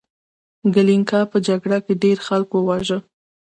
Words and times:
هغه 0.61 0.69
د 0.73 0.73
کلینګا 0.75 1.21
په 1.31 1.37
جګړه 1.47 1.77
کې 1.85 1.93
ډیر 2.03 2.17
خلک 2.27 2.49
وواژه. 2.53 2.97